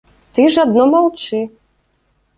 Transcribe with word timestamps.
Ты 0.37 0.45
ж 0.55 0.63
адно 0.63 0.87
маўчы. 0.95 1.43